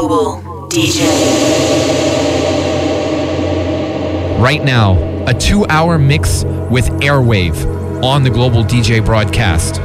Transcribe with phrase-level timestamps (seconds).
[0.00, 0.40] Global
[0.70, 1.06] DJ.
[4.40, 9.78] Right now, a two hour mix with Airwave on the Global DJ broadcast.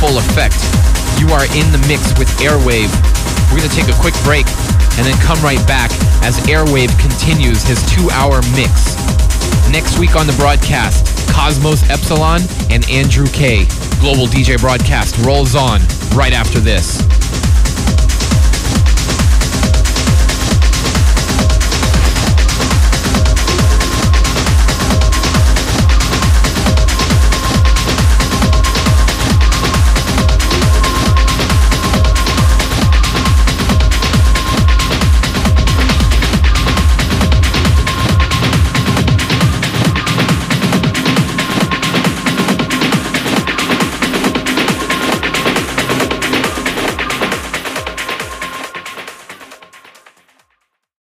[0.00, 0.54] Full effect.
[1.18, 2.86] You are in the mix with Airwave.
[3.50, 4.46] We're going to take a quick break
[4.94, 5.90] and then come right back
[6.22, 8.94] as Airwave continues his two hour mix.
[9.72, 13.66] Next week on the broadcast, Kosmas Epsilon and Andrew K.
[14.00, 15.80] Global DJ broadcast rolls on
[16.14, 17.07] right after this.